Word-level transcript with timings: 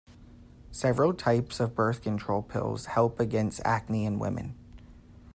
Several 0.71 1.13
types 1.13 1.59
of 1.59 1.75
birth 1.75 2.01
control 2.01 2.41
pills 2.41 2.87
help 2.87 3.19
against 3.19 3.61
acne 3.63 4.03
in 4.03 4.17
women. 4.17 4.55